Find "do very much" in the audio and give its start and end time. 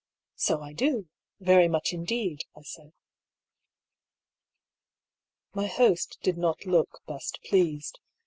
0.73-1.93